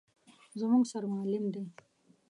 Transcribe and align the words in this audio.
_زموږ 0.59 0.83
سر 0.91 1.03
معلم 1.13 1.45
دی. 1.53 1.63